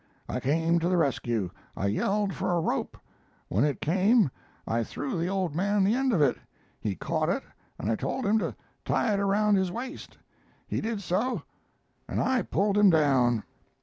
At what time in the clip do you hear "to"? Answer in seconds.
0.79-0.89, 8.39-8.55